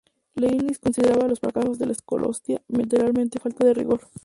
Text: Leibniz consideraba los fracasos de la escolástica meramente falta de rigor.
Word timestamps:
Leibniz 0.33 0.79
consideraba 0.79 1.27
los 1.27 1.39
fracasos 1.39 1.77
de 1.77 1.85
la 1.85 1.91
escolástica 1.91 2.63
meramente 2.69 3.39
falta 3.39 3.67
de 3.67 3.75
rigor. 3.75 4.01